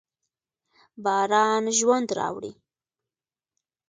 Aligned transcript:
باران 1.03 1.63
ژوند 1.77 2.09
راوړي. 2.17 2.51